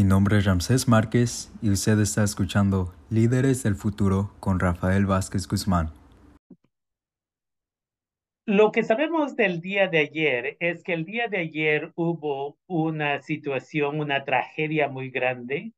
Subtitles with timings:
[0.00, 5.46] Mi nombre es Ramsés Márquez y usted está escuchando Líderes del Futuro con Rafael Vázquez
[5.46, 5.90] Guzmán.
[8.46, 13.20] Lo que sabemos del día de ayer es que el día de ayer hubo una
[13.20, 15.74] situación, una tragedia muy grande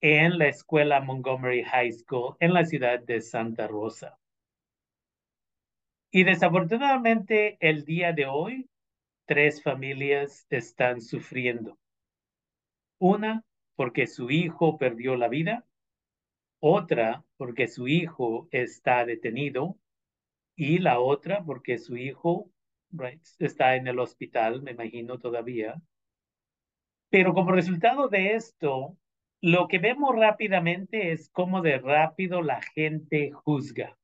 [0.00, 4.18] en la escuela Montgomery High School en la ciudad de Santa Rosa.
[6.10, 8.70] Y desafortunadamente el día de hoy,
[9.26, 11.76] tres familias están sufriendo.
[12.98, 13.44] Una
[13.80, 15.64] porque su hijo perdió la vida,
[16.58, 19.78] otra porque su hijo está detenido
[20.54, 22.50] y la otra porque su hijo
[23.38, 25.80] está en el hospital, me imagino todavía.
[27.08, 28.98] Pero como resultado de esto,
[29.40, 33.96] lo que vemos rápidamente es cómo de rápido la gente juzga.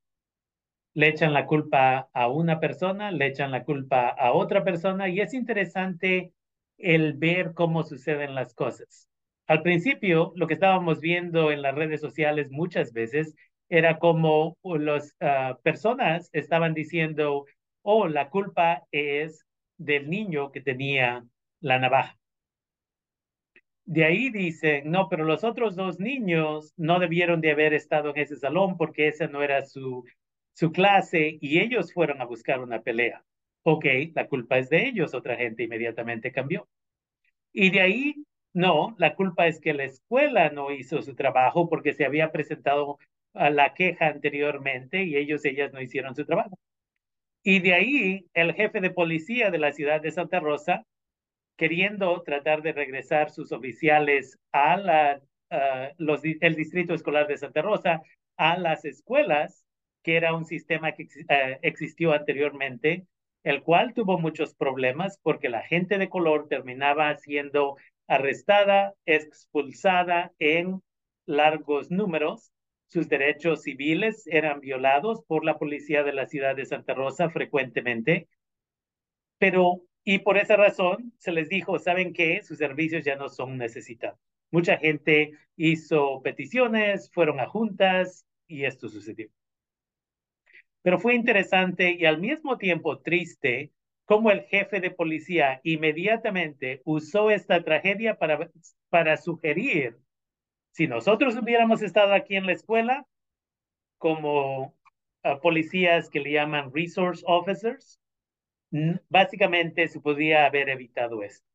[0.95, 5.20] Le echan la culpa a una persona, le echan la culpa a otra persona y
[5.20, 6.32] es interesante
[6.78, 9.10] el ver cómo suceden las cosas.
[9.46, 13.34] Al principio, lo que estábamos viendo en las redes sociales muchas veces
[13.68, 17.46] era como las ah, personas estaban diciendo,
[17.82, 19.44] oh, la culpa es
[19.78, 21.24] del niño que tenía
[21.60, 22.18] la navaja.
[23.84, 28.18] De ahí dicen, no, pero los otros dos niños no debieron de haber estado en
[28.18, 30.04] ese salón porque esa no era su,
[30.54, 33.24] su clase y ellos fueron a buscar una pelea.
[33.62, 36.68] Ok, la culpa es de ellos, otra gente inmediatamente cambió.
[37.52, 38.14] Y de ahí,
[38.57, 42.98] no, la culpa es que la escuela no hizo su trabajo porque se había presentado
[43.35, 46.59] a la queja anteriormente y ellos, ellas no hicieron su trabajo.
[47.43, 50.85] Y de ahí, el jefe de policía de la ciudad de Santa Rosa,
[51.59, 55.20] queriendo tratar de regresar sus oficiales a la,
[55.51, 58.01] el distrito escolar de Santa Rosa,
[58.38, 59.66] a las escuelas,
[60.02, 63.04] que era un sistema que eh, existió anteriormente,
[63.45, 67.76] el cual tuvo muchos problemas porque la gente de color terminaba siendo
[68.06, 70.82] arrestada, expulsada en
[71.26, 72.53] largos números
[72.88, 78.28] sus derechos civiles eran violados por la policía de la ciudad de Santa Rosa frecuentemente,
[79.38, 82.41] pero y por esa razón se les dijo, ¿saben qué?
[82.42, 84.20] Sus servicios ya no son necesitados.
[84.53, 89.28] Mucha gente hizo peticiones, fueron a juntas y esto sucedió.
[90.82, 93.72] Pero fue interesante y al mismo tiempo triste
[94.06, 98.50] cómo el jefe de policía inmediatamente usó esta tragedia para,
[98.88, 99.98] para sugerir
[100.70, 103.06] si nosotros hubiéramos estado aquí en la escuela
[103.98, 104.74] como
[105.22, 108.00] ah, policías que le llaman resource officers,
[109.08, 111.46] básicamente se podría haber evitado esto.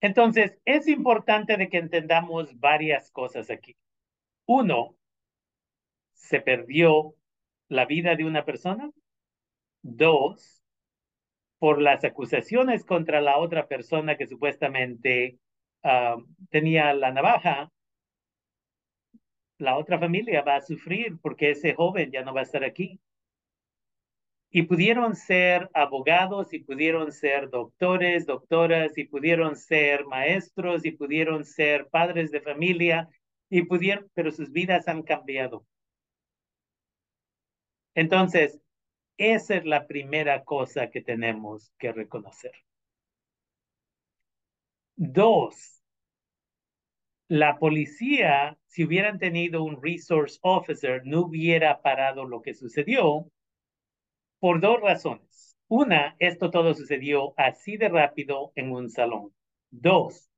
[0.00, 3.76] Entonces, es importante de que entendamos varias cosas aquí.
[4.46, 4.96] Uno,
[6.14, 7.16] se perdió
[7.68, 8.90] la vida de una persona.
[9.82, 10.57] Dos,
[11.58, 15.38] por las acusaciones contra la otra persona que supuestamente
[15.82, 16.16] Ah,
[16.50, 17.70] tenía la navaja,
[19.58, 23.00] la otra familia va a sufrir porque ese joven ya no va a estar aquí.
[24.50, 31.44] Y pudieron ser abogados, y pudieron ser doctores, doctoras, y pudieron ser maestros, y pudieron
[31.44, 33.08] ser padres de familia,
[33.50, 35.66] y pudieron, pero sus vidas han cambiado.
[37.94, 38.58] Entonces,
[39.18, 42.52] esa es la primera cosa que tenemos que reconocer.
[44.96, 45.82] Dos,
[47.28, 53.30] la policía, si hubieran tenido un resource officer, no hubiera parado lo que sucedió
[54.40, 55.56] por dos razones.
[55.68, 59.32] Una, esto todo sucedió así de rápido en un salón.
[59.70, 60.28] Dos,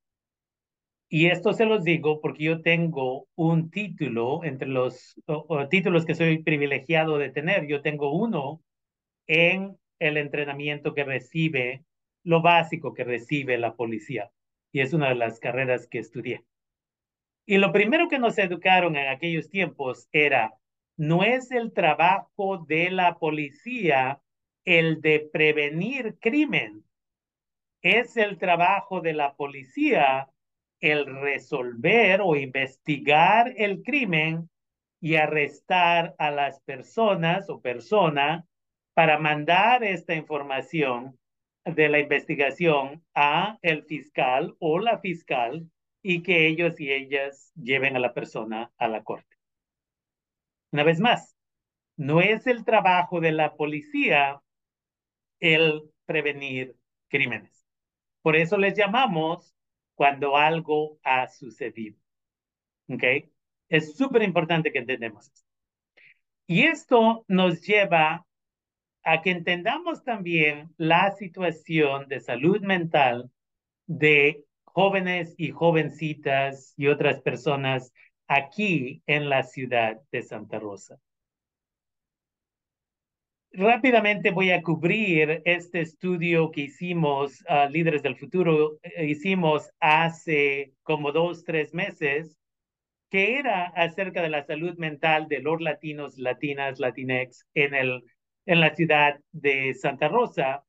[1.08, 5.16] y esto se los digo porque yo tengo un título entre los
[5.68, 7.66] títulos que soy privilegiado de tener.
[7.66, 8.62] Yo tengo uno
[9.30, 11.84] en el entrenamiento que recibe,
[12.24, 14.32] lo básico que recibe la policía
[14.72, 16.44] y es una de las carreras que estudié.
[17.46, 20.54] Y lo primero que nos educaron en aquellos tiempos era,
[20.96, 24.20] no es el trabajo de la policía
[24.64, 26.84] el de prevenir crimen,
[27.82, 30.28] es el trabajo de la policía
[30.80, 34.50] el resolver o investigar el crimen
[35.00, 38.44] y arrestar a las personas o persona
[39.00, 41.18] para mandar esta información
[41.64, 45.70] de la investigación a el fiscal o la fiscal
[46.02, 49.38] y que ellos y ellas lleven a la persona a la corte.
[50.70, 51.34] Una vez más,
[51.96, 54.42] no es el trabajo de la policía
[55.38, 56.76] el prevenir
[57.08, 57.66] crímenes.
[58.20, 59.56] Por eso les llamamos
[59.94, 61.98] cuando algo ha sucedido.
[62.90, 63.30] ¿Ok?
[63.70, 65.48] Es súper importante que entendamos esto.
[66.46, 68.26] Y esto nos lleva
[69.02, 73.30] a que entendamos también la situación de salud mental
[73.86, 77.92] de jóvenes y jovencitas y otras personas
[78.28, 80.98] aquí en la ciudad de Santa Rosa.
[83.52, 90.72] Rápidamente voy a cubrir este estudio que hicimos, uh, Líderes del Futuro, eh, hicimos hace
[90.84, 92.38] como dos, tres meses,
[93.10, 98.04] que era acerca de la salud mental de los latinos, latinas, latinex en, el,
[98.50, 100.64] en la ciudad de Santa Rosa.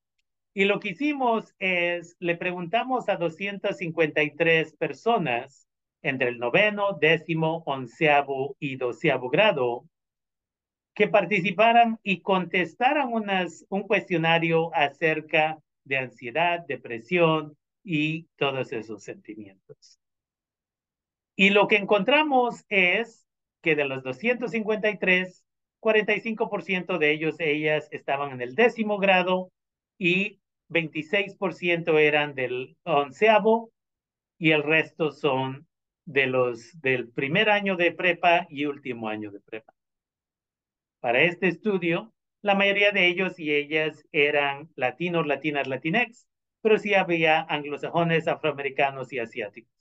[0.54, 5.68] Y lo que hicimos es, le preguntamos a 253 personas
[6.04, 9.86] entre el noveno, décimo, onceavo y doceavo grado
[10.94, 20.00] que participaran y contestaran un cuestionario acerca de ansiedad, depresión y todos esos sentimientos.
[21.36, 23.26] Y lo que encontramos es
[23.64, 25.44] que de los 253,
[25.82, 29.52] 45% de ellos, ellas estaban en el décimo grado
[29.98, 30.40] y
[30.70, 33.72] 26% eran del onceavo
[34.38, 35.68] y el resto son
[36.06, 39.74] de los del primer año de prepa y último año de prepa.
[41.00, 46.28] Para este estudio, la mayoría de ellos y ellas eran latinos, latinas, latinex,
[46.62, 49.72] pero sí había anglosajones, afroamericanos y asiáticos.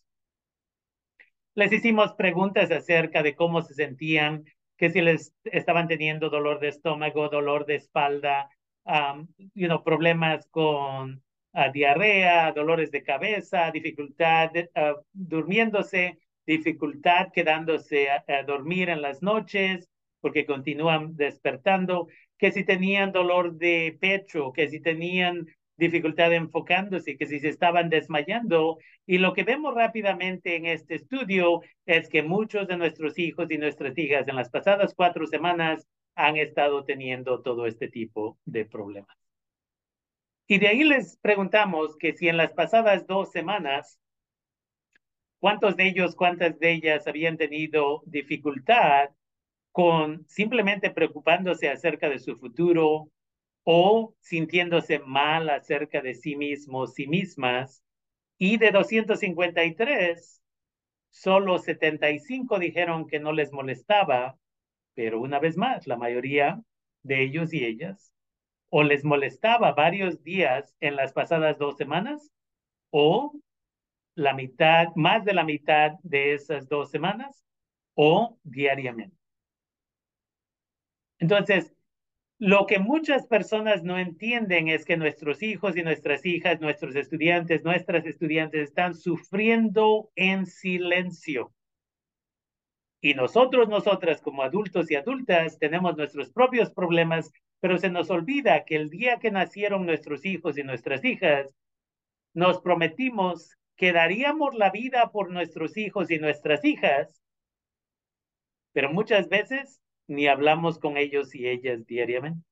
[1.54, 4.44] Les hicimos preguntas acerca de cómo se sentían,
[4.80, 8.48] que si les estaban teniendo dolor de estómago, dolor de espalda,
[8.86, 11.22] um, you know, problemas con
[11.52, 19.86] uh, diarrea, dolores de cabeza, dificultad uh, durmiéndose, dificultad quedándose a dormir en las noches,
[20.22, 25.46] porque continúan despertando, que si tenían dolor de pecho, que si tenían
[25.80, 28.78] dificultad enfocándose, que si se estaban desmayando.
[29.06, 33.58] Y lo que vemos rápidamente en este estudio es que muchos de nuestros hijos y
[33.58, 39.16] nuestras hijas en las pasadas cuatro semanas han estado teniendo todo este tipo de problemas.
[40.46, 43.98] Y de ahí les preguntamos que si en las pasadas dos semanas,
[45.38, 49.10] ¿cuántos de ellos, cuántas de ellas habían tenido dificultad
[49.72, 53.08] con simplemente preocupándose acerca de su futuro
[53.72, 57.84] o sintiéndose mal acerca de sí mismos, sí mismas.
[58.36, 60.42] Y de 253,
[61.10, 64.36] solo 75 dijeron que no les molestaba,
[64.94, 66.60] pero una vez más, la mayoría
[67.04, 68.12] de ellos y ellas
[68.70, 72.32] o les molestaba varios días en las pasadas dos semanas
[72.90, 73.32] o
[74.16, 77.44] la mitad, más de la mitad de esas dos semanas
[77.94, 79.16] o diariamente.
[81.20, 81.72] Entonces,
[82.40, 87.64] lo que muchas personas no entienden es que nuestros hijos y nuestras hijas, nuestros estudiantes,
[87.64, 91.52] nuestras estudiantes están sufriendo en silencio.
[93.02, 98.64] Y nosotros, nosotras como adultos y adultas, tenemos nuestros propios problemas, pero se nos olvida
[98.64, 101.54] que el día que nacieron nuestros hijos y nuestras hijas,
[102.32, 107.22] nos prometimos que daríamos la vida por nuestros hijos y nuestras hijas,
[108.72, 112.44] pero muchas veces ni hablamos con ellos y ellas diariamente.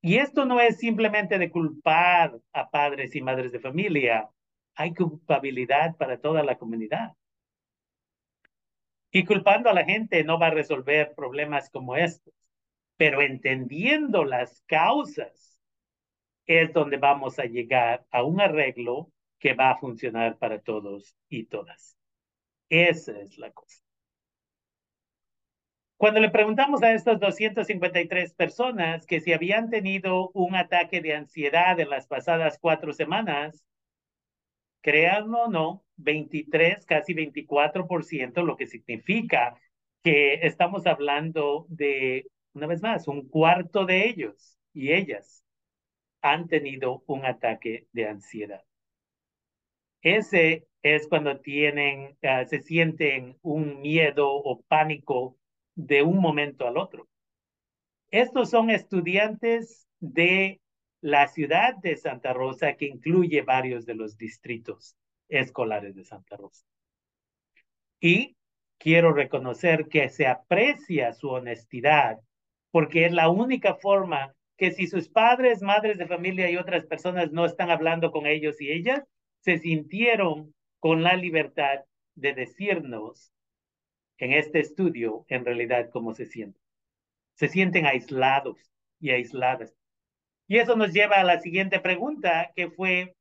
[0.00, 4.30] Y esto no es simplemente de culpar a padres y madres de familia,
[4.76, 7.12] hay culpabilidad para toda la comunidad.
[9.10, 12.32] Y culpando a la gente no va a resolver problemas como estos,
[12.96, 15.58] pero entendiendo las causas
[16.46, 19.10] es donde vamos a llegar a un arreglo
[19.40, 21.96] que va a funcionar para todos y todas.
[22.68, 23.89] Esa es la cosa.
[26.00, 31.78] Cuando le preguntamos a estas 253 personas que si habían tenido un ataque de ansiedad
[31.78, 33.62] en las pasadas cuatro semanas,
[34.80, 39.58] créanlo o no, 23, casi 24%, lo que significa
[40.02, 45.44] que estamos hablando de, una vez más, un cuarto de ellos y ellas
[46.22, 48.64] han tenido un ataque de ansiedad.
[50.00, 55.36] Ese es cuando tienen, uh, se sienten un miedo o pánico
[55.74, 57.08] de un momento al otro.
[58.10, 60.60] Estos son estudiantes de
[61.00, 64.96] la ciudad de Santa Rosa, que incluye varios de los distritos
[65.28, 66.66] escolares de Santa Rosa.
[68.00, 68.36] Y
[68.78, 72.18] quiero reconocer que se aprecia su honestidad,
[72.70, 77.32] porque es la única forma que si sus padres, madres de familia y otras personas
[77.32, 79.02] no están hablando con ellos y ellas,
[79.40, 81.80] se sintieron con la libertad
[82.14, 83.32] de decirnos
[84.20, 86.62] en este estudio en realidad cómo se sienten.
[87.34, 88.58] Se sienten aislados
[89.00, 89.74] y aisladas.
[90.46, 93.16] Y eso nos lleva a la siguiente pregunta, que fue,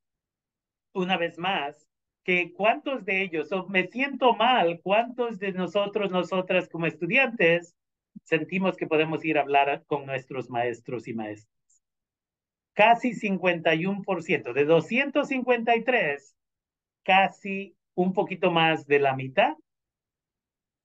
[0.94, 1.88] una vez más,
[2.24, 7.75] que cuántos de ellos, o me siento mal, cuántos de nosotros, nosotras como estudiantes,
[8.24, 11.84] sentimos que podemos ir a hablar con nuestros maestros y maestras.
[12.74, 16.36] Casi 51%, de 253,
[17.03, 19.56] casi un poquito más de la mitad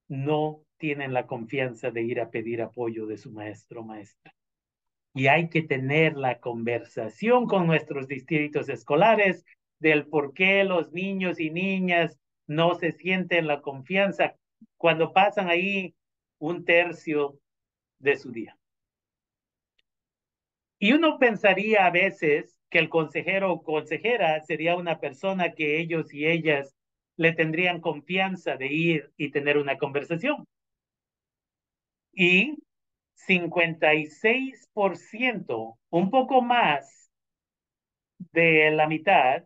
[0.08, 4.34] no tienen la confianza de ir a pedir apoyo de su maestro o maestra.
[5.14, 9.44] Y hay que tener la conversación con nuestros distritos escolares
[9.78, 14.36] del por qué los niños y niñas no se sienten la confianza
[14.76, 15.94] cuando pasan ahí
[16.38, 17.38] un tercio
[17.98, 18.58] de su día.
[20.78, 26.12] Y uno pensaría a veces que el consejero o consejera sería una persona que ellos
[26.12, 26.74] y ellas
[27.16, 30.46] le tendrían confianza de ir y tener una conversación.
[32.12, 32.58] Y
[33.26, 37.10] 56%, un poco más
[38.32, 39.44] de la mitad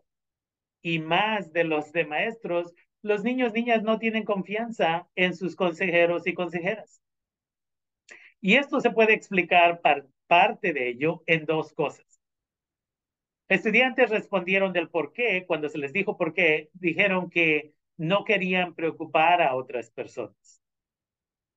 [0.83, 6.27] y más de los de maestros, los niños, niñas no tienen confianza en sus consejeros
[6.27, 7.01] y consejeras.
[8.41, 9.81] Y esto se puede explicar
[10.27, 12.18] parte de ello en dos cosas.
[13.49, 18.75] Estudiantes respondieron del por qué, cuando se les dijo por qué, dijeron que no querían
[18.75, 20.63] preocupar a otras personas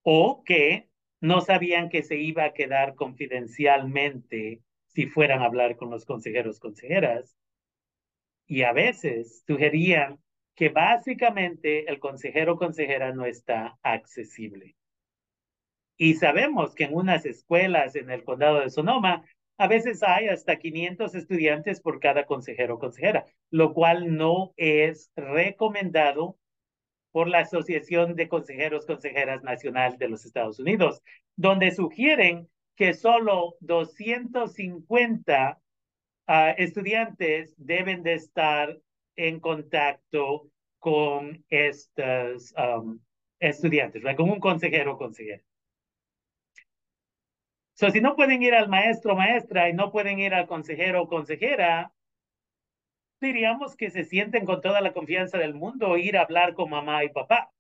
[0.03, 5.89] o que no sabían que se iba a quedar confidencialmente si fueran a hablar con
[5.89, 7.37] los consejeros, consejeras.
[8.47, 10.19] Y a veces sugerían
[10.55, 14.75] que básicamente el consejero, consejera no está accesible.
[15.97, 19.23] Y sabemos que en unas escuelas en el condado de Sonoma,
[19.61, 25.11] a veces hay hasta 500 estudiantes por cada consejero o consejera, lo cual no es
[25.15, 26.35] recomendado
[27.11, 31.03] por la Asociación de Consejeros Consejeras Nacional de los Estados Unidos,
[31.35, 35.61] donde sugieren que solo 250
[36.25, 38.75] ah, estudiantes deben de estar
[39.15, 40.49] en contacto
[40.79, 42.51] con estos
[43.39, 45.43] estudiantes, con un consejero o consejera.
[47.73, 51.07] So, si no pueden ir al maestro maestra y no pueden ir al consejero o
[51.07, 51.93] consejera,
[53.19, 57.03] diríamos que se sienten con toda la confianza del mundo ir a hablar con mamá
[57.03, 57.51] y papá.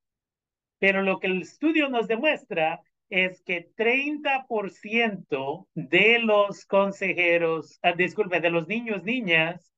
[0.79, 8.39] Pero lo que el estudio nos demuestra es que 30% de los consejeros, ah, disculpe,
[8.41, 9.71] de los niños, niñas,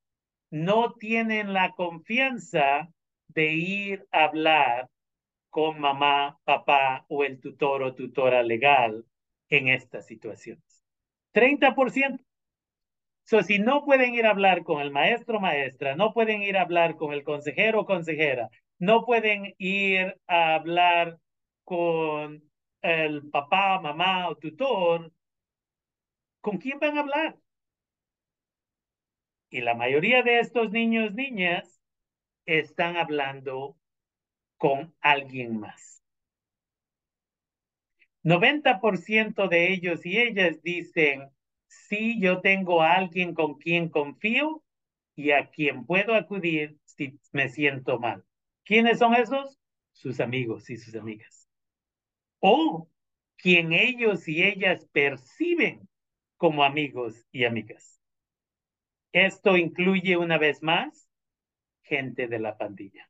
[0.51, 2.89] no tienen la confianza
[3.27, 4.89] de ir a hablar
[5.49, 9.05] con mamá, papá o el tutor o tutora legal
[9.57, 10.83] en estas situaciones.
[11.33, 12.23] 30%.
[13.25, 16.61] So, si no pueden ir a hablar con el maestro maestra, no pueden ir a
[16.63, 21.19] hablar con el consejero o consejera, no pueden ir a hablar
[21.63, 22.43] con
[22.81, 25.11] el papá, mamá o tutor,
[26.41, 27.37] ¿con quién van a hablar?
[29.49, 31.79] Y la mayoría de estos niños, niñas,
[32.45, 33.77] están hablando
[34.57, 36.02] con alguien más.
[38.23, 41.29] 90% de ellos y ellas dicen,
[41.67, 44.63] sí, yo tengo a alguien con quien confío
[45.15, 48.23] y a quien puedo acudir si me siento mal.
[48.63, 49.59] ¿Quiénes son esos?
[49.91, 51.49] Sus amigos y sus amigas.
[52.39, 52.89] O
[53.37, 55.87] quien ellos y ellas perciben
[56.37, 57.99] como amigos y amigas.
[59.11, 61.07] Esto incluye una vez más
[61.83, 63.09] gente de la pandilla.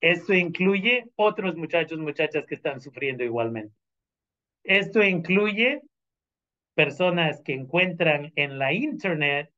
[0.00, 3.74] Esto incluye otros muchachos, muchachas que están sufriendo igualmente.
[4.68, 5.80] Esto incluye
[6.74, 9.50] personas que encuentran en la internet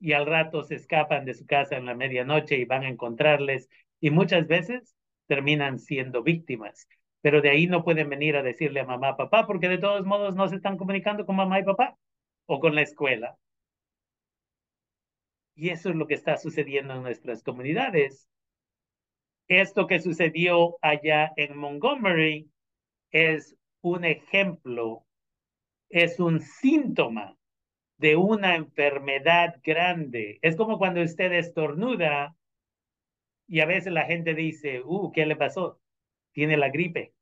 [0.00, 3.68] y al rato se escapan de su casa en la medianoche y van a encontrarles
[4.00, 4.96] y muchas veces
[5.28, 6.88] terminan siendo víctimas.
[7.20, 10.34] Pero de ahí no pueden venir a decirle a mamá, papá, porque de todos modos
[10.34, 11.96] no se están comunicando con mamá y papá
[12.46, 13.38] o con la escuela.
[15.54, 18.28] Y eso es lo que está sucediendo en nuestras comunidades.
[19.46, 22.50] Esto que sucedió allá en Montgomery
[23.12, 25.04] es un ejemplo,
[25.90, 27.36] es un síntoma
[27.98, 30.38] de una enfermedad grande.
[30.40, 32.34] Es como cuando usted estornuda
[33.46, 35.82] y a veces la gente dice, uh, ¿qué le pasó?
[36.32, 37.12] Tiene la gripe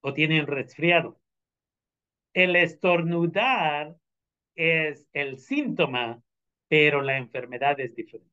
[0.00, 1.20] o tiene un resfriado.
[2.32, 3.94] El estornudar
[4.54, 6.22] es el síntoma,
[6.68, 8.32] pero la enfermedad es diferente.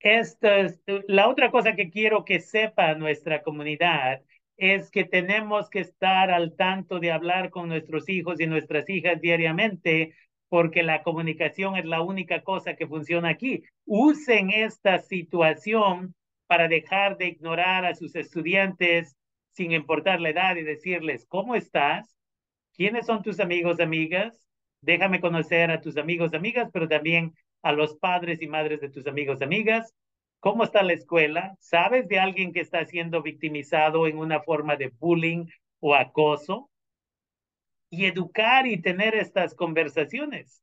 [0.00, 4.22] Esta es, la otra cosa que quiero que sepa nuestra comunidad
[4.56, 9.20] es que tenemos que estar al tanto de hablar con nuestros hijos y nuestras hijas
[9.20, 10.14] diariamente,
[10.48, 13.64] porque la comunicación es la única cosa que funciona aquí.
[13.84, 16.14] Usen esta situación
[16.46, 19.16] para dejar de ignorar a sus estudiantes
[19.52, 22.16] sin importar la edad y decirles, ¿cómo estás?
[22.74, 24.46] ¿Quiénes son tus amigos, amigas?
[24.80, 29.06] Déjame conocer a tus amigos, amigas, pero también a los padres y madres de tus
[29.06, 29.94] amigos, amigas
[30.44, 31.56] ¿Cómo está la escuela?
[31.58, 35.46] ¿Sabes de alguien que está siendo victimizado en una forma de bullying
[35.80, 36.70] o acoso?
[37.88, 40.62] Y educar y tener estas conversaciones.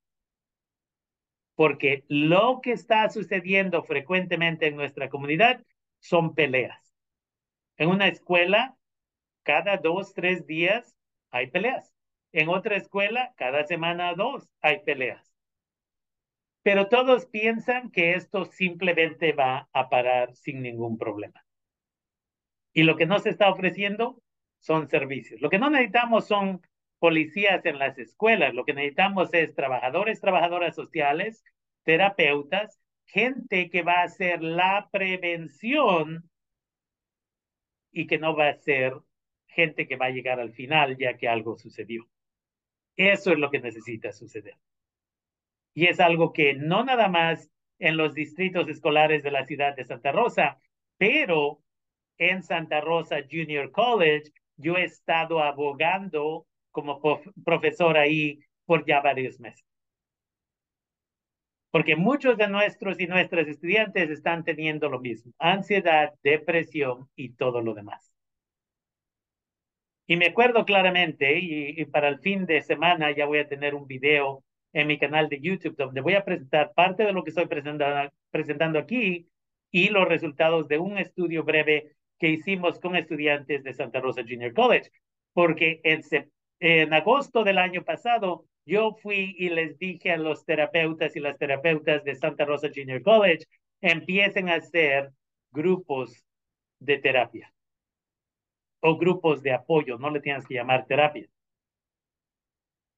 [1.55, 5.63] porque lo que está sucediendo frecuentemente en nuestra comunidad
[5.99, 6.93] son peleas.
[7.77, 8.77] En una escuela,
[9.43, 10.95] cada dos, tres días
[11.31, 11.93] hay peleas.
[12.33, 15.30] En otra escuela, cada semana dos hay peleas.
[16.63, 21.43] Pero todos piensan que esto simplemente va a parar sin ningún problema.
[22.73, 24.21] Y lo que no se está ofreciendo
[24.59, 25.41] son servicios.
[25.41, 26.61] Lo que no necesitamos son
[26.99, 28.53] policías en las escuelas.
[28.53, 31.43] Lo que necesitamos es trabajadores, trabajadoras sociales,
[31.83, 36.29] terapeutas, gente que va a hacer la prevención
[37.91, 38.93] y que no va a ser
[39.47, 42.07] gente que va a llegar al final ya que algo sucedió.
[42.95, 44.55] Eso es lo que necesita suceder.
[45.73, 47.49] Y es algo que no nada más
[47.79, 50.59] en los distritos escolares de la ciudad de Santa Rosa,
[50.97, 51.61] pero
[52.17, 57.01] en Santa Rosa Junior College yo he estado abogando como
[57.43, 59.65] profesor ahí por ya varios meses.
[61.71, 67.61] Porque muchos de nuestros y nuestras estudiantes están teniendo lo mismo, ansiedad, depresión y todo
[67.61, 68.13] lo demás.
[70.05, 73.87] Y me acuerdo claramente, y, para el fin de semana ya voy a tener un
[73.87, 77.47] video en mi canal de YouTube donde voy a presentar parte de lo que estoy
[77.47, 79.27] presentando, aquí
[79.71, 84.53] y los resultados de un estudio breve que hicimos con estudiantes de Santa Rosa Junior
[84.53, 84.91] College.
[85.33, 86.01] Porque en,
[86.59, 91.37] en agosto del año pasado yo fui y les dije a los terapeutas y las
[91.37, 93.45] terapeutas de Santa Rosa Junior College,
[93.81, 95.11] empiecen a hacer
[95.51, 96.23] grupos
[96.79, 97.53] de terapia
[98.81, 101.27] o grupos de apoyo, no le tienes que llamar terapia.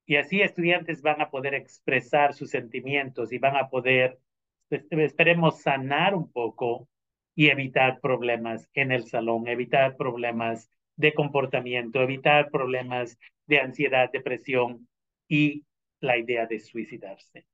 [0.06, 4.20] Y así estudiantes van a poder expresar sus sentimientos y van a poder,
[4.70, 6.90] esperemos, sanar un poco
[7.36, 13.18] y evitar problemas en el salón, evitar problemas de comportamiento, evitar problemas
[13.48, 14.88] de ansiedad, depresión
[15.28, 15.66] y
[16.00, 17.46] la idea de suicidarse.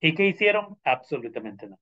[0.00, 0.78] ¿Y qué hicieron?
[0.84, 1.78] Absolutamente no.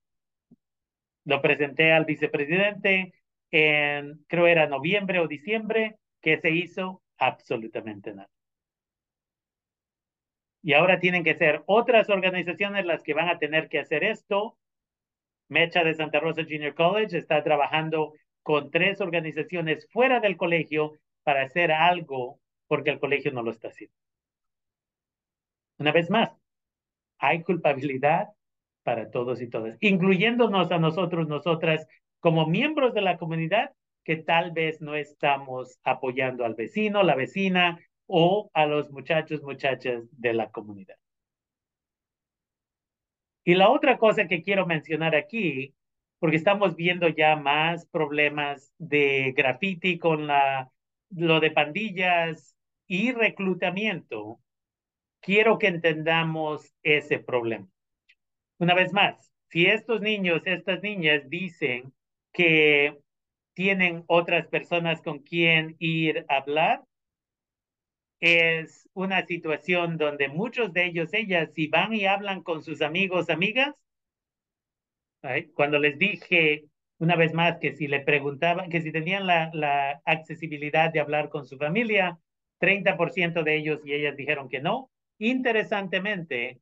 [1.25, 3.13] Lo presenté al vicepresidente
[3.51, 8.29] en, creo era noviembre o diciembre, que se hizo absolutamente nada.
[10.65, 14.57] Y ahora tienen que ser otras organizaciones las que van a tener que hacer esto.
[15.47, 21.43] Mecha de Santa Rosa Junior College está trabajando con tres organizaciones fuera del colegio para
[21.43, 23.95] hacer algo porque el colegio no lo está haciendo.
[25.77, 26.31] Una vez más,
[27.19, 28.29] hay culpabilidad
[28.81, 31.85] para todos y todas, incluyéndonos a nosotros, nosotras,
[32.19, 33.73] como miembros de la comunidad,
[34.03, 40.03] que tal vez no estamos apoyando al vecino, la vecina o a los muchachos, muchachas
[40.11, 40.97] de la comunidad.
[43.43, 45.75] Y la otra cosa que quiero mencionar aquí,
[46.19, 50.71] porque estamos viendo ya más problemas de graffiti con la,
[51.11, 52.55] lo de pandillas
[52.87, 54.39] y reclutamiento,
[55.21, 57.67] quiero que entendamos ese problema.
[58.57, 61.93] Una vez más, si estos niños, estas niñas dicen
[62.31, 62.97] que
[63.53, 66.83] tienen otras personas con quien ir a hablar,
[68.19, 73.29] es una situación donde muchos de ellos, ellas, si van y hablan con sus amigos,
[73.29, 73.75] amigas,
[75.53, 76.65] cuando les dije
[76.97, 81.29] una vez más que si le preguntaban, que si tenían la, la accesibilidad de hablar
[81.29, 82.17] con su familia,
[82.59, 84.89] 30% de ellos y ellas dijeron que no.
[85.17, 86.59] Interesantemente,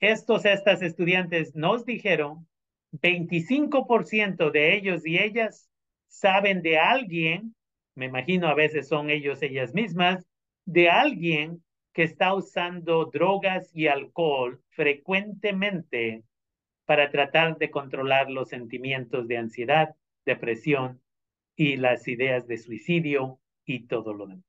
[0.00, 2.48] estos, estas estudiantes nos dijeron,
[2.92, 5.68] 25% de ellos y ellas
[6.08, 7.54] saben de alguien,
[7.94, 10.26] me imagino a veces son ellos, ellas mismas,
[10.64, 16.24] de alguien que está usando drogas y alcohol frecuentemente
[16.86, 21.00] para tratar de controlar los sentimientos de ansiedad, depresión
[21.56, 24.44] y las ideas de suicidio y todo lo demás.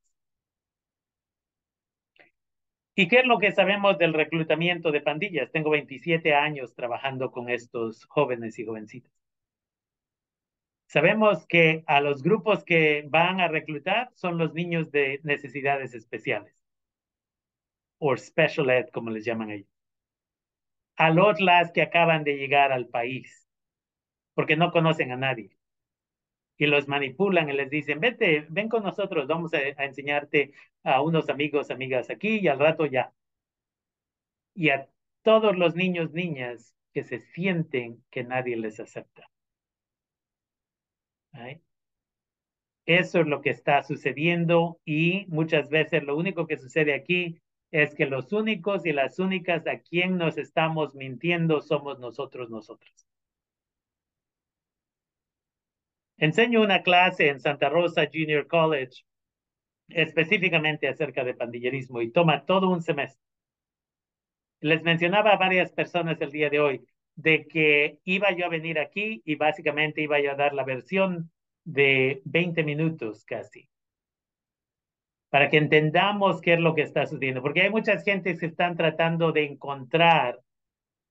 [2.98, 5.52] ¿Y qué es lo que sabemos del reclutamiento de pandillas?
[5.52, 9.12] Tengo 27 años trabajando con estos jóvenes y jovencitas.
[10.88, 16.56] Sabemos que a los grupos que van a reclutar son los niños de necesidades especiales,
[18.00, 19.70] o special ed, como les llaman ellos.
[20.98, 23.48] A los las que acaban de llegar al país,
[24.34, 25.58] porque no conocen a nadie.
[26.58, 31.02] Y los manipulan y les dicen, vete, ven con nosotros, vamos a, a enseñarte a
[31.02, 33.14] unos amigos, amigas aquí y al rato ya.
[34.56, 34.90] Y a
[35.22, 39.30] todos los niños, niñas que se sienten que nadie les acepta.
[42.86, 47.96] Eso es lo que está sucediendo y muchas veces lo único que sucede aquí es
[47.96, 53.08] que los únicos y las únicas a quien nos estamos mintiendo somos nosotros, nosotros.
[56.18, 59.04] Enseño una clase en Santa Rosa Junior College
[59.90, 63.22] específicamente acerca de pandillerismo y toma todo un semestre.
[64.62, 68.80] Les mencionaba a varias personas el día de hoy de que iba yo a venir
[68.80, 71.32] aquí y básicamente iba yo a dar la versión
[71.64, 73.70] de 20 minutos casi
[75.36, 78.78] para que entendamos qué es lo que está sucediendo, porque hay muchas gentes que están
[78.78, 80.40] tratando de encontrar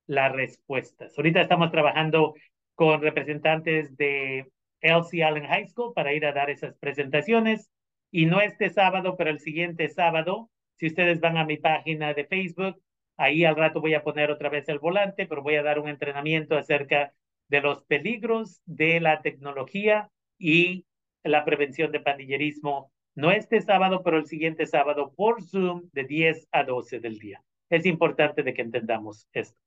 [0.06, 1.12] las respuestas.
[1.18, 2.34] Ahorita estamos trabajando
[2.74, 7.70] con representantes de Elsie Allen High School para ir a dar esas presentaciones.
[8.10, 12.24] Y no este sábado, pero el siguiente sábado, si ustedes van a mi página de
[12.24, 12.80] Facebook,
[13.16, 15.88] ahí al rato voy a poner otra vez el volante, pero voy a dar un
[15.88, 17.12] entrenamiento acerca
[17.48, 20.86] de los peligros de la tecnología y
[21.22, 22.90] la prevención de pandillerismo.
[23.14, 27.42] No este sábado, pero el siguiente sábado por Zoom de 10 a 12 del día.
[27.70, 29.58] Es importante de que entendamos esto.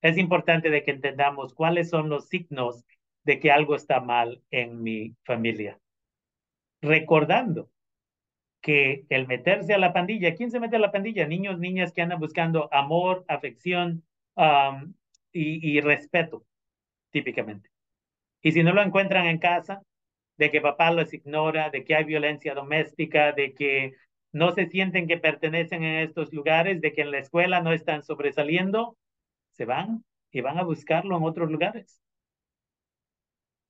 [0.00, 2.84] Es importante de que entendamos cuáles son los signos
[3.24, 5.78] de que algo está mal en mi familia.
[6.82, 7.70] Recordando
[8.64, 11.26] que el meterse a la pandilla, ¿quién se mete a la pandilla?
[11.26, 14.02] Niños, niñas que andan buscando amor, afección
[15.32, 16.46] y, y respeto,
[17.10, 17.68] típicamente.
[18.40, 19.82] Y si no lo encuentran en casa,
[20.38, 23.92] de que papá los ignora, de que hay violencia doméstica, de que
[24.32, 28.02] no se sienten que pertenecen en estos lugares, de que en la escuela no están
[28.02, 28.96] sobresaliendo,
[29.52, 32.00] se van y van a buscarlo en otros lugares.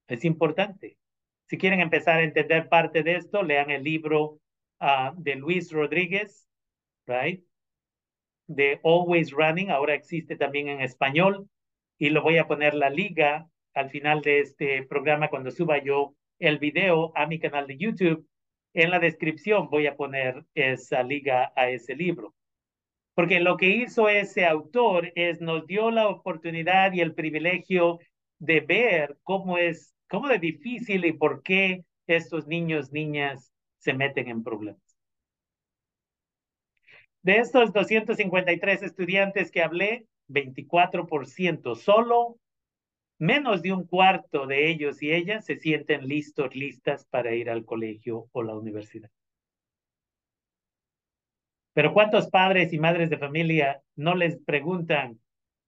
[0.06, 0.98] Es importante.
[1.48, 4.38] Si quieren empezar a entender parte de esto, lean el libro
[4.84, 6.46] ah, de Luis Rodríguez,
[7.06, 7.42] right?
[8.46, 11.48] De Always Running, ahora existe también en español,
[11.98, 16.14] y lo voy a poner la liga al final de este programa cuando suba yo
[16.38, 18.28] el video a mi canal de YouTube.
[18.74, 22.34] En la descripción voy a poner esa liga a ese libro.
[23.14, 28.00] Porque lo que hizo ese autor es nos dio la oportunidad y el privilegio
[28.38, 33.53] de ver cómo es, cómo de difícil y por qué estos niños, niñas
[33.84, 34.80] se meten en problemas.
[37.22, 42.38] De estos 253 estudiantes que hablé, 24%, solo
[43.18, 47.64] menos de un cuarto de ellos y ellas se sienten listos, listas para ir al
[47.64, 49.10] colegio o la universidad.
[51.74, 55.20] Pero ¿cuántos padres y madres de familia no les preguntan,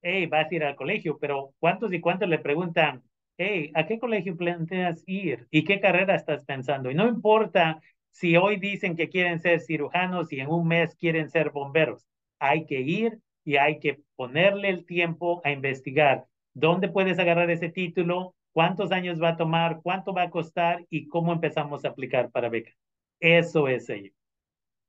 [0.03, 1.19] hey, vas a ir al colegio?
[1.19, 3.03] Pero ¿cuántos y cuántos le preguntan,
[3.37, 5.47] hey, ¿a qué colegio planteas ir?
[5.51, 6.91] ¿Y qué carrera estás pensando?
[6.91, 7.81] Y no importa
[8.17, 12.07] si hoy dicen que quieren ser cirujanos y en un mes quieren ser bomberos.
[12.39, 16.25] Hay que ir y hay que ponerle el tiempo a investigar
[16.55, 21.09] dónde puedes agarrar ese título, cuántos años va a tomar, cuánto va a costar y
[21.09, 22.73] cómo empezamos a aplicar para beca.
[23.21, 24.13] Eso es ello.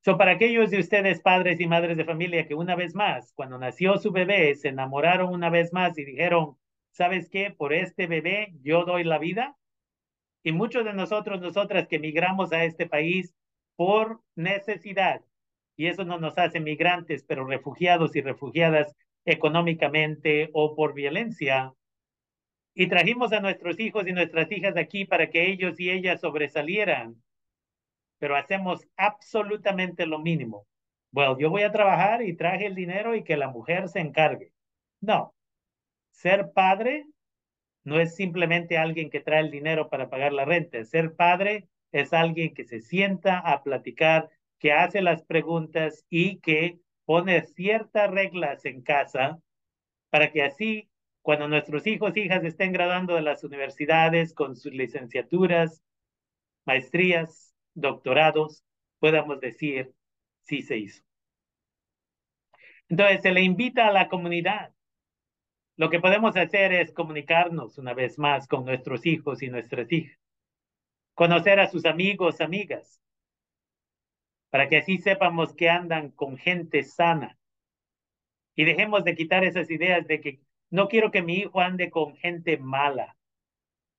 [0.06, 3.58] So, para aquellos de ustedes, padres y madres de familia, que una vez más, cuando
[3.58, 6.56] nació su bebé, se enamoraron una vez más y dijeron,
[6.92, 7.52] ¿sabes qué?
[7.52, 9.58] Por este bebé yo doy la vida.
[10.48, 13.36] Y muchos de nosotros, nosotras que migramos a este país
[13.76, 15.20] por necesidad,
[15.76, 21.74] y eso no nos hace migrantes, pero refugiados y refugiadas económicamente o por violencia.
[22.74, 27.22] Y trajimos a nuestros hijos y nuestras hijas aquí para que ellos y ellas sobresalieran
[28.18, 30.66] pero hacemos absolutamente lo mínimo.
[31.12, 34.54] Bueno, yo voy a trabajar y traje el dinero y que la mujer se encargue.
[35.02, 35.36] No,
[36.12, 37.06] ser padre
[37.88, 40.84] no es simplemente alguien que trae el dinero para pagar la renta.
[40.84, 46.80] Ser padre es alguien que se sienta a platicar, que hace las preguntas y que
[47.06, 49.39] pone ciertas reglas en casa
[50.10, 50.89] para que así,
[51.21, 55.82] cuando nuestros hijos hijas estén graduando de las universidades con sus licenciaturas,
[56.65, 58.65] maestrías, doctorados,
[59.00, 59.93] podamos decir,
[60.41, 61.04] sí se hizo.
[62.89, 64.73] Entonces, se le invita a la comunidad.
[65.78, 70.18] Lo que podemos hacer es comunicarnos una vez más con nuestros hijos y nuestras hijas.
[71.13, 73.00] Conocer a sus amigos, amigas,
[74.50, 77.38] para que así sepamos que andan con gente sana.
[78.56, 80.40] Y dejemos de quitar esas ideas de que
[80.72, 83.16] no quiero que mi hijo ande con gente mala.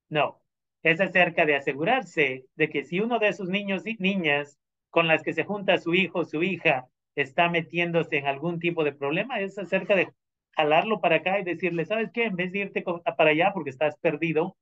[0.09, 0.43] No,
[0.83, 4.59] es acerca de asegurarse de que si uno de esos niños y niñas
[4.91, 8.93] con las que se junta su hijo su hija está metiéndose en algún tipo de
[8.93, 10.13] problema, es acerca de
[10.59, 12.25] jalarlo para acá y decirle, ¿sabes qué?
[12.25, 12.85] En vez de irte
[13.17, 14.57] para allá porque estás perdido,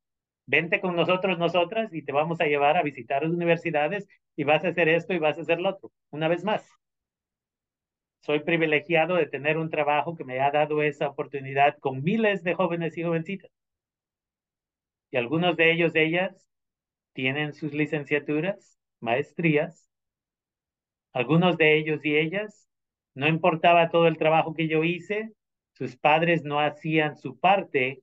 [0.46, 4.06] vente con nosotros, nosotras, y te vamos a llevar a visitar las universidades
[4.36, 5.90] y vas a hacer esto y vas a hacer lo otro.
[6.10, 6.68] Una vez más,
[8.20, 12.54] soy privilegiado de tener un trabajo que me ha dado esa oportunidad con miles de
[12.54, 13.50] jóvenes y jovencitas
[15.10, 16.48] y algunos de ellos, ellas,
[17.14, 19.88] tienen sus licenciaturas, maestrías.
[21.12, 22.68] Algunos de ellos y ellas,
[23.14, 25.32] no importaba todo el trabajo que yo hice,
[25.76, 28.02] sus padres no hacían su parte.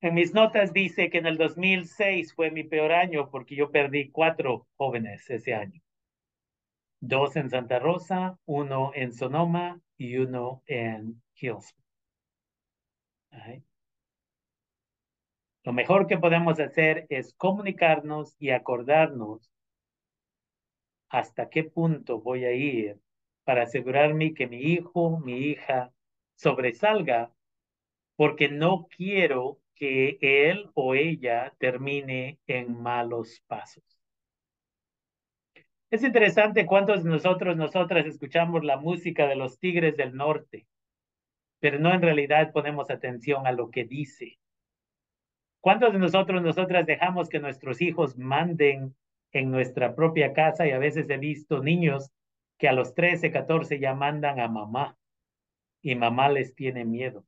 [0.00, 4.10] En mis notas dice que en el 2006 fue mi peor año porque yo perdí
[4.10, 5.80] cuatro jóvenes ese año.
[6.98, 11.76] dos en Santa Rosa, uno en Sonoma y uno en Hills.
[15.62, 19.52] Lo mejor que podemos hacer es comunicarnos y acordarnos
[21.10, 22.98] hasta qué punto voy a ir
[23.46, 25.92] para asegurarme que mi hijo, mi hija
[26.34, 27.32] sobresalga,
[28.16, 33.84] porque no quiero que él o ella termine en malos pasos.
[35.90, 40.66] Es interesante cuántos de nosotros, nosotras escuchamos la música de los Tigres del Norte,
[41.60, 44.40] pero no en realidad ponemos atención a lo que dice.
[45.60, 48.96] ¿Cuántos de nosotros, nosotras dejamos que nuestros hijos manden
[49.30, 52.10] en nuestra propia casa y a veces he visto niños
[52.58, 54.96] que a los 13, 14 ya mandan a mamá
[55.82, 57.24] y mamá les tiene miedo.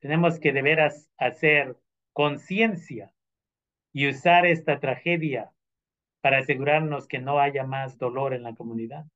[0.00, 1.76] Tenemos que de veras hacer
[2.12, 3.12] conciencia
[3.92, 5.52] y usar esta tragedia
[6.20, 9.06] para asegurarnos que no haya más dolor en la comunidad.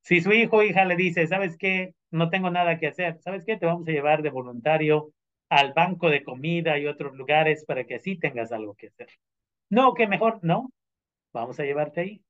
[0.00, 1.94] Si su hijo o hija le dice, ¿sabes qué?
[2.10, 3.18] No tengo nada que hacer.
[3.20, 3.56] ¿Sabes qué?
[3.56, 5.12] Te vamos a llevar de voluntario
[5.50, 9.08] al banco de comida y otros lugares para que así tengas algo que hacer.
[9.70, 10.70] No, que mejor no.
[11.32, 12.22] Vamos a llevarte ahí.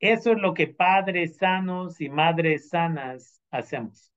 [0.00, 4.12] Eso es lo que padres sanos y madres sanas hacemos.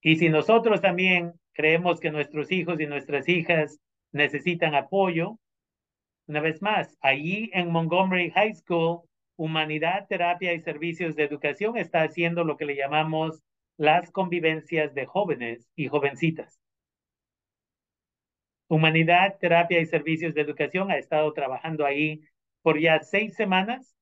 [0.00, 3.78] Y si nosotros también creemos que nuestros hijos y nuestras hijas
[4.10, 5.38] necesitan apoyo,
[6.26, 9.02] una vez más, allí en Montgomery High School,
[9.36, 13.42] Humanidad, Terapia y Servicios de Educación está haciendo lo que le llamamos
[13.76, 16.61] las convivencias de jóvenes y jovencitas.
[18.72, 22.22] Humanidad, Terapia y Servicios de Educación ha estado trabajando ahí
[22.62, 23.94] por ya seis semanas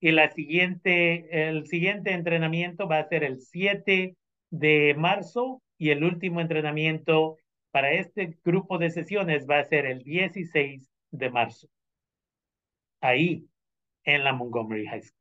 [0.00, 4.16] y la siguiente, el siguiente entrenamiento va a ser el 7
[4.50, 7.36] de marzo y el último entrenamiento
[7.70, 11.68] para este grupo de sesiones va a ser el 16 de marzo.
[13.00, 13.46] Ahí,
[14.02, 15.20] en la Montgomery High School.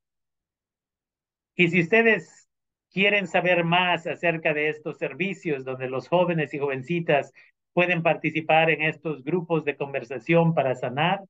[1.58, 2.50] Y si ustedes
[2.92, 7.32] quieren saber más acerca de estos servicios donde los jóvenes y jovencitas
[7.76, 11.26] pueden participar en estos grupos de conversación para sanar.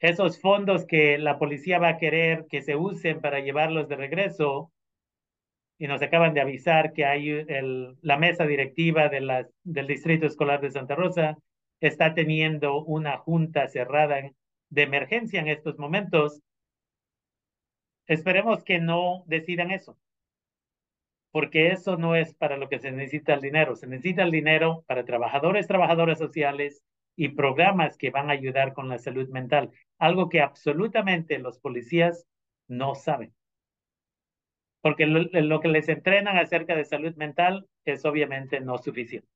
[0.00, 4.72] Esos fondos que la policía va a querer que se usen para llevarlos de regreso,
[5.78, 7.44] y nos acaban de avisar que hay
[8.00, 11.36] la mesa directiva del Distrito Escolar de Santa Rosa
[11.80, 14.30] está teniendo una junta cerrada
[14.70, 16.42] de emergencia en estos momentos.
[18.06, 19.98] Esperemos que no decidan eso,
[21.32, 23.76] porque eso no es para lo que se necesita el dinero.
[23.76, 26.82] Se necesita el dinero para trabajadores, trabajadoras sociales
[27.16, 32.26] y programas que van a ayudar con la salud mental, algo que absolutamente los policías
[32.68, 33.34] no saben.
[34.82, 39.28] Porque lo, que les entrenan acerca de salud mental es obviamente no suficiente.